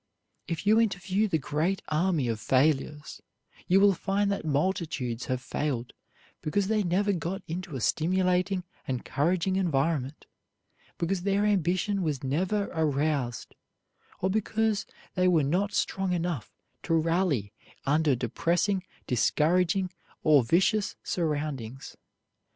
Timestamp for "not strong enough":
15.43-16.51